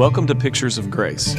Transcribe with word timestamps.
Welcome 0.00 0.26
to 0.28 0.34
Pictures 0.34 0.78
of 0.78 0.90
Grace, 0.90 1.34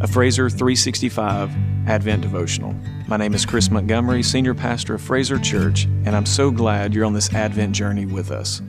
a 0.00 0.06
Fraser 0.06 0.48
365 0.48 1.50
Advent 1.88 2.22
devotional. 2.22 2.72
My 3.08 3.16
name 3.16 3.34
is 3.34 3.44
Chris 3.44 3.68
Montgomery, 3.68 4.22
Senior 4.22 4.54
Pastor 4.54 4.94
of 4.94 5.02
Fraser 5.02 5.40
Church, 5.40 5.86
and 6.04 6.10
I'm 6.10 6.24
so 6.24 6.52
glad 6.52 6.94
you're 6.94 7.04
on 7.04 7.14
this 7.14 7.34
Advent 7.34 7.74
journey 7.74 8.06
with 8.06 8.30
us. 8.30 8.62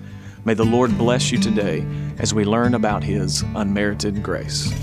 May 0.44 0.56
the 0.56 0.66
Lord 0.66 0.98
bless 0.98 1.32
you 1.32 1.38
today 1.38 1.86
as 2.18 2.34
we 2.34 2.46
learn 2.46 2.74
about 2.74 3.04
His 3.04 3.44
unmerited 3.54 4.24
grace. 4.24 4.74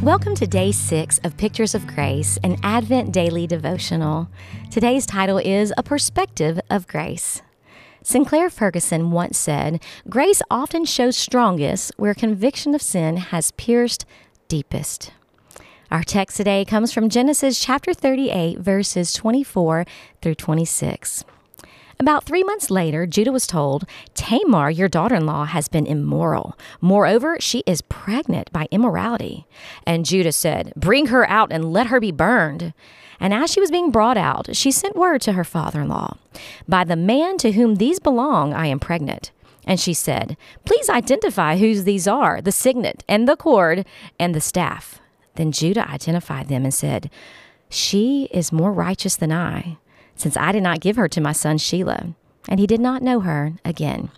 Welcome 0.00 0.36
to 0.36 0.46
day 0.46 0.70
six 0.70 1.18
of 1.24 1.36
Pictures 1.36 1.74
of 1.74 1.88
Grace, 1.88 2.38
an 2.44 2.56
Advent 2.62 3.10
daily 3.10 3.48
devotional. 3.48 4.28
Today's 4.70 5.06
title 5.06 5.38
is 5.38 5.72
A 5.76 5.82
Perspective 5.82 6.60
of 6.70 6.86
Grace. 6.86 7.42
Sinclair 8.06 8.50
Ferguson 8.50 9.10
once 9.10 9.36
said, 9.36 9.82
Grace 10.08 10.40
often 10.48 10.84
shows 10.84 11.16
strongest 11.16 11.90
where 11.96 12.14
conviction 12.14 12.72
of 12.72 12.80
sin 12.80 13.16
has 13.16 13.50
pierced 13.50 14.06
deepest. 14.46 15.10
Our 15.90 16.04
text 16.04 16.36
today 16.36 16.64
comes 16.64 16.92
from 16.92 17.08
Genesis 17.08 17.58
chapter 17.58 17.92
38, 17.92 18.60
verses 18.60 19.12
24 19.12 19.86
through 20.22 20.36
26. 20.36 21.24
About 21.98 22.24
three 22.24 22.44
months 22.44 22.70
later, 22.70 23.06
Judah 23.06 23.32
was 23.32 23.46
told, 23.46 23.84
Tamar, 24.14 24.70
your 24.70 24.88
daughter 24.88 25.14
in 25.14 25.24
law, 25.24 25.46
has 25.46 25.66
been 25.68 25.86
immoral. 25.86 26.56
Moreover, 26.80 27.38
she 27.40 27.62
is 27.66 27.80
pregnant 27.80 28.52
by 28.52 28.68
immorality. 28.70 29.46
And 29.86 30.04
Judah 30.04 30.32
said, 30.32 30.74
Bring 30.76 31.06
her 31.06 31.28
out 31.28 31.50
and 31.50 31.72
let 31.72 31.86
her 31.86 31.98
be 31.98 32.12
burned. 32.12 32.74
And 33.18 33.32
as 33.32 33.50
she 33.50 33.60
was 33.60 33.70
being 33.70 33.90
brought 33.90 34.18
out, 34.18 34.54
she 34.54 34.70
sent 34.70 34.94
word 34.94 35.22
to 35.22 35.32
her 35.32 35.44
father 35.44 35.80
in 35.80 35.88
law 35.88 36.18
By 36.68 36.84
the 36.84 36.96
man 36.96 37.38
to 37.38 37.52
whom 37.52 37.76
these 37.76 37.98
belong, 37.98 38.52
I 38.52 38.66
am 38.66 38.78
pregnant. 38.78 39.30
And 39.66 39.80
she 39.80 39.94
said, 39.94 40.36
Please 40.64 40.90
identify 40.90 41.56
whose 41.56 41.84
these 41.84 42.06
are 42.06 42.40
the 42.40 42.52
signet, 42.52 43.04
and 43.08 43.26
the 43.26 43.36
cord, 43.36 43.86
and 44.20 44.34
the 44.34 44.40
staff. 44.40 45.00
Then 45.34 45.50
Judah 45.50 45.90
identified 45.90 46.48
them 46.48 46.64
and 46.64 46.74
said, 46.74 47.10
She 47.68 48.28
is 48.30 48.52
more 48.52 48.72
righteous 48.72 49.16
than 49.16 49.32
I, 49.32 49.78
since 50.16 50.36
I 50.36 50.52
did 50.52 50.62
not 50.62 50.80
give 50.80 50.96
her 50.96 51.08
to 51.08 51.20
my 51.20 51.32
son 51.32 51.58
Shelah, 51.58 52.14
And 52.48 52.58
he 52.58 52.66
did 52.66 52.80
not 52.80 53.02
know 53.02 53.20
her 53.20 53.54
again. 53.64 54.10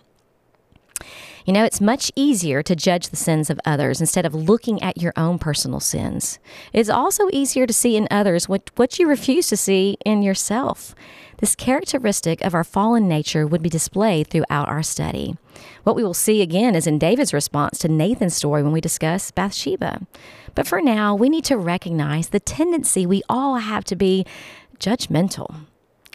You 1.45 1.53
know, 1.53 1.63
it's 1.63 1.81
much 1.81 2.11
easier 2.15 2.61
to 2.61 2.75
judge 2.75 3.09
the 3.09 3.15
sins 3.15 3.49
of 3.49 3.59
others 3.65 3.99
instead 3.99 4.25
of 4.25 4.35
looking 4.35 4.83
at 4.83 5.01
your 5.01 5.13
own 5.15 5.39
personal 5.39 5.79
sins. 5.79 6.37
It's 6.73 6.89
also 6.89 7.29
easier 7.31 7.65
to 7.65 7.73
see 7.73 7.95
in 7.97 8.07
others 8.11 8.47
what, 8.47 8.69
what 8.75 8.99
you 8.99 9.07
refuse 9.07 9.47
to 9.47 9.57
see 9.57 9.97
in 10.05 10.21
yourself. 10.21 10.93
This 11.37 11.55
characteristic 11.55 12.41
of 12.41 12.53
our 12.53 12.63
fallen 12.65 13.07
nature 13.07 13.47
would 13.47 13.63
be 13.63 13.69
displayed 13.69 14.27
throughout 14.27 14.67
our 14.67 14.83
study. 14.83 15.37
What 15.83 15.95
we 15.95 16.03
will 16.03 16.13
see 16.13 16.41
again 16.41 16.75
is 16.75 16.85
in 16.85 16.99
David's 16.99 17.33
response 17.33 17.79
to 17.79 17.87
Nathan's 17.87 18.35
story 18.35 18.61
when 18.61 18.73
we 18.73 18.81
discuss 18.81 19.31
Bathsheba. 19.31 20.05
But 20.53 20.67
for 20.67 20.81
now, 20.81 21.15
we 21.15 21.29
need 21.29 21.45
to 21.45 21.57
recognize 21.57 22.29
the 22.29 22.39
tendency 22.39 23.05
we 23.05 23.23
all 23.29 23.55
have 23.55 23.85
to 23.85 23.95
be 23.95 24.25
judgmental. 24.79 25.55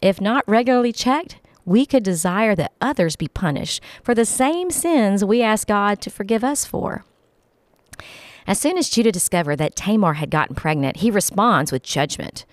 If 0.05 0.21
not 0.21 0.47
regularly 0.47 0.93
checked, 0.93 1.39
we 1.65 1.87
could 1.87 2.03
desire 2.03 2.55
that 2.57 2.75
others 2.79 3.17
be 3.17 3.27
punished 3.27 3.83
for 4.03 4.15
the 4.15 4.27
same 4.27 4.71
sins 4.71 5.25
we 5.25 5.41
ask 5.41 5.67
God 5.67 6.03
to 6.03 6.11
forgive 6.11 6.45
us 6.45 6.67
for. 6.67 7.07
As 8.47 8.59
soon 8.59 8.77
as 8.77 8.91
Judah 8.91 9.11
discovered 9.11 9.57
that 9.57 9.75
Tamar 9.75 10.13
had 10.15 10.29
gotten 10.29 10.55
pregnant, 10.55 10.99
he 10.99 11.11
responds 11.11 11.73
with 11.73 11.83
judgment. 11.83 12.45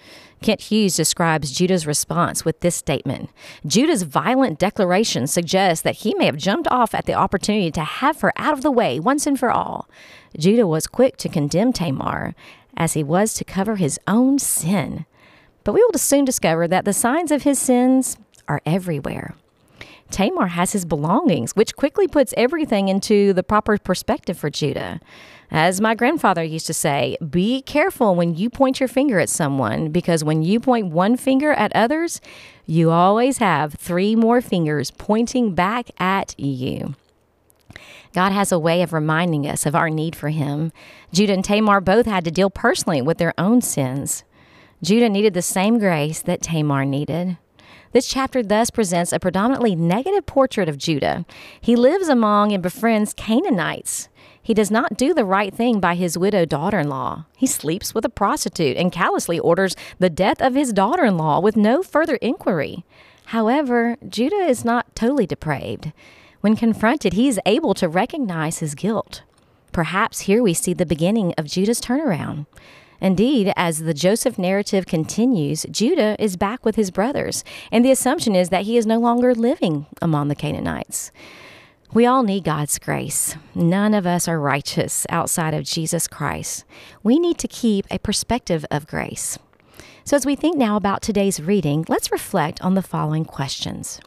Kent 0.41 0.61
Hughes 0.61 0.95
describes 0.95 1.51
Judah's 1.51 1.85
response 1.85 2.45
with 2.45 2.61
this 2.61 2.77
statement 2.77 3.29
Judah's 3.67 4.03
violent 4.03 4.57
declaration 4.57 5.27
suggests 5.27 5.83
that 5.83 5.97
he 5.97 6.13
may 6.13 6.27
have 6.27 6.37
jumped 6.37 6.69
off 6.71 6.95
at 6.95 7.05
the 7.05 7.13
opportunity 7.13 7.69
to 7.71 7.83
have 7.83 8.21
her 8.21 8.31
out 8.37 8.53
of 8.53 8.61
the 8.61 8.71
way 8.71 8.97
once 8.97 9.27
and 9.27 9.37
for 9.37 9.51
all. 9.51 9.89
Judah 10.39 10.65
was 10.65 10.87
quick 10.87 11.17
to 11.17 11.27
condemn 11.27 11.73
Tamar, 11.73 12.33
as 12.77 12.93
he 12.93 13.03
was 13.03 13.33
to 13.33 13.43
cover 13.43 13.75
his 13.75 13.99
own 14.07 14.39
sin. 14.39 15.05
But 15.63 15.73
we 15.73 15.83
will 15.83 15.99
soon 15.99 16.25
discover 16.25 16.67
that 16.67 16.85
the 16.85 16.93
signs 16.93 17.31
of 17.31 17.43
his 17.43 17.59
sins 17.59 18.17
are 18.47 18.61
everywhere. 18.65 19.35
Tamar 20.09 20.47
has 20.47 20.73
his 20.73 20.85
belongings, 20.85 21.55
which 21.55 21.75
quickly 21.75 22.07
puts 22.07 22.33
everything 22.35 22.89
into 22.89 23.33
the 23.33 23.43
proper 23.43 23.77
perspective 23.77 24.37
for 24.37 24.49
Judah. 24.49 24.99
As 25.49 25.81
my 25.81 25.95
grandfather 25.95 26.43
used 26.43 26.67
to 26.67 26.73
say, 26.73 27.17
be 27.29 27.61
careful 27.61 28.15
when 28.15 28.35
you 28.35 28.49
point 28.49 28.79
your 28.79 28.87
finger 28.87 29.19
at 29.19 29.29
someone, 29.29 29.89
because 29.89 30.23
when 30.23 30.43
you 30.43 30.59
point 30.59 30.87
one 30.87 31.17
finger 31.17 31.51
at 31.53 31.75
others, 31.75 32.21
you 32.65 32.91
always 32.91 33.39
have 33.39 33.73
three 33.73 34.15
more 34.15 34.41
fingers 34.41 34.91
pointing 34.91 35.53
back 35.53 35.91
at 35.99 36.39
you. 36.39 36.95
God 38.13 38.31
has 38.31 38.51
a 38.51 38.59
way 38.59 38.81
of 38.81 38.93
reminding 38.93 39.47
us 39.47 39.65
of 39.65 39.75
our 39.75 39.89
need 39.89 40.15
for 40.15 40.29
Him. 40.29 40.71
Judah 41.13 41.33
and 41.33 41.45
Tamar 41.45 41.79
both 41.79 42.05
had 42.05 42.25
to 42.25 42.31
deal 42.31 42.49
personally 42.49 43.01
with 43.01 43.17
their 43.17 43.33
own 43.37 43.61
sins. 43.61 44.23
Judah 44.83 45.09
needed 45.09 45.33
the 45.33 45.41
same 45.41 45.77
grace 45.77 46.21
that 46.21 46.41
Tamar 46.41 46.85
needed. 46.85 47.37
This 47.91 48.07
chapter 48.07 48.41
thus 48.41 48.69
presents 48.69 49.11
a 49.11 49.19
predominantly 49.19 49.75
negative 49.75 50.25
portrait 50.25 50.69
of 50.69 50.77
Judah. 50.77 51.25
He 51.59 51.75
lives 51.75 52.07
among 52.07 52.51
and 52.51 52.63
befriends 52.63 53.13
Canaanites. 53.13 54.07
He 54.41 54.53
does 54.53 54.71
not 54.71 54.97
do 54.97 55.13
the 55.13 55.25
right 55.25 55.53
thing 55.53 55.79
by 55.79 55.95
his 55.95 56.17
widowed 56.17 56.49
daughter 56.49 56.79
in 56.79 56.89
law. 56.89 57.25
He 57.37 57.45
sleeps 57.45 57.93
with 57.93 58.05
a 58.05 58.09
prostitute 58.09 58.77
and 58.77 58.91
callously 58.91 59.37
orders 59.37 59.75
the 59.99 60.09
death 60.09 60.41
of 60.41 60.55
his 60.55 60.73
daughter 60.73 61.05
in 61.05 61.17
law 61.17 61.39
with 61.39 61.55
no 61.55 61.83
further 61.83 62.15
inquiry. 62.15 62.83
However, 63.25 63.97
Judah 64.07 64.47
is 64.47 64.65
not 64.65 64.95
totally 64.95 65.27
depraved. 65.27 65.91
When 66.39 66.55
confronted, 66.55 67.13
he 67.13 67.27
is 67.27 67.39
able 67.45 67.75
to 67.75 67.87
recognize 67.87 68.59
his 68.59 68.73
guilt. 68.73 69.21
Perhaps 69.71 70.21
here 70.21 70.41
we 70.41 70.53
see 70.53 70.73
the 70.73 70.85
beginning 70.85 71.33
of 71.37 71.45
Judah's 71.45 71.79
turnaround. 71.79 72.47
Indeed, 73.01 73.51
as 73.55 73.79
the 73.79 73.95
Joseph 73.95 74.37
narrative 74.37 74.85
continues, 74.85 75.65
Judah 75.71 76.15
is 76.19 76.37
back 76.37 76.63
with 76.63 76.75
his 76.75 76.91
brothers, 76.91 77.43
and 77.71 77.83
the 77.83 77.91
assumption 77.91 78.35
is 78.35 78.49
that 78.49 78.63
he 78.63 78.77
is 78.77 78.85
no 78.85 78.99
longer 78.99 79.33
living 79.33 79.87
among 80.01 80.27
the 80.27 80.35
Canaanites. 80.35 81.11
We 81.93 82.05
all 82.05 82.21
need 82.23 82.45
God's 82.45 82.77
grace. 82.79 83.35
None 83.53 83.93
of 83.95 84.05
us 84.05 84.27
are 84.27 84.39
righteous 84.39 85.05
outside 85.09 85.53
of 85.53 85.65
Jesus 85.65 86.07
Christ. 86.07 86.63
We 87.03 87.19
need 87.19 87.37
to 87.39 87.47
keep 87.47 87.85
a 87.89 87.99
perspective 87.99 88.65
of 88.71 88.87
grace. 88.87 89.37
So, 90.05 90.15
as 90.15 90.25
we 90.25 90.35
think 90.35 90.57
now 90.57 90.77
about 90.77 91.01
today's 91.01 91.41
reading, 91.41 91.85
let's 91.89 92.11
reflect 92.11 92.61
on 92.61 92.75
the 92.75 92.81
following 92.81 93.25
questions. 93.25 93.99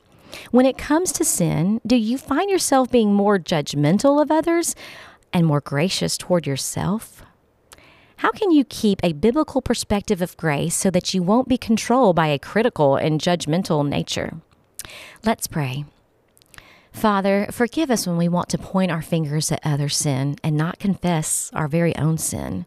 When 0.50 0.66
it 0.66 0.78
comes 0.78 1.12
to 1.12 1.25
sin, 1.25 1.81
do 1.87 1.97
you 1.97 2.16
find 2.16 2.49
yourself 2.49 2.91
being 2.91 3.12
more 3.12 3.38
judgmental 3.38 4.22
of 4.22 4.31
others 4.31 4.75
and 5.33 5.47
more 5.47 5.60
gracious 5.60 6.16
toward 6.16 6.47
yourself? 6.47 7.22
How 8.24 8.30
can 8.30 8.52
you 8.52 8.64
keep 8.64 9.00
a 9.04 9.12
biblical 9.12 9.60
perspective 9.60 10.22
of 10.22 10.34
grace 10.38 10.74
so 10.74 10.90
that 10.92 11.12
you 11.12 11.22
won't 11.22 11.46
be 11.46 11.58
controlled 11.58 12.16
by 12.16 12.28
a 12.28 12.38
critical 12.38 12.96
and 12.96 13.20
judgmental 13.20 13.86
nature? 13.86 14.38
Let's 15.26 15.46
pray. 15.46 15.84
Father, 16.90 17.46
forgive 17.50 17.90
us 17.90 18.06
when 18.06 18.16
we 18.16 18.30
want 18.30 18.48
to 18.48 18.56
point 18.56 18.90
our 18.90 19.02
fingers 19.02 19.52
at 19.52 19.60
other 19.62 19.90
sin 19.90 20.36
and 20.42 20.56
not 20.56 20.78
confess 20.78 21.50
our 21.52 21.68
very 21.68 21.94
own 21.98 22.16
sin. 22.16 22.64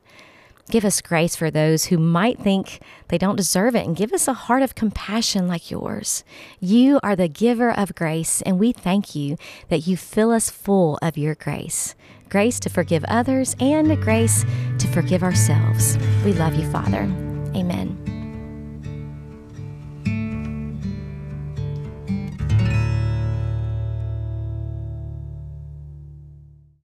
Give 0.70 0.84
us 0.84 1.02
grace 1.02 1.36
for 1.36 1.50
those 1.50 1.86
who 1.86 1.98
might 1.98 2.40
think 2.40 2.82
they 3.08 3.18
don't 3.18 3.38
deserve 3.38 3.76
it 3.76 3.86
and 3.86 3.96
give 3.96 4.12
us 4.12 4.28
a 4.28 4.34
heart 4.34 4.62
of 4.62 4.76
compassion 4.76 5.48
like 5.48 5.72
yours. 5.72 6.26
You 6.60 7.00
are 7.04 7.16
the 7.16 7.30
giver 7.30 7.72
of 7.72 7.96
grace, 7.96 8.42
and 8.42 8.60
we 8.60 8.74
thank 8.74 9.16
you 9.16 9.38
that 9.70 9.88
you 9.88 9.96
fill 9.96 10.32
us 10.32 10.50
full 10.50 11.00
of 11.02 11.18
your 11.18 11.36
grace 11.36 11.96
grace 12.30 12.60
to 12.60 12.70
forgive 12.70 13.06
others 13.06 13.56
and 13.62 14.02
grace 14.02 14.44
to 14.80 14.88
forgive 14.88 15.24
ourselves. 15.24 15.98
We 16.26 16.34
love 16.34 16.56
you, 16.56 16.70
Father. 16.70 17.04
Amen. 17.56 18.07